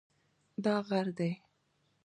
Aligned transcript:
دا 0.63 0.75
غر 0.87 1.05
دی 1.17 1.31